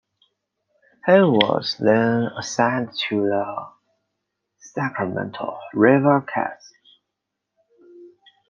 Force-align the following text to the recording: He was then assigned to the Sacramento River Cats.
He 1.05 1.11
was 1.19 1.77
then 1.79 2.31
assigned 2.35 2.91
to 3.09 3.21
the 3.21 3.67
Sacramento 4.57 5.59
River 5.75 6.21
Cats. 6.21 6.73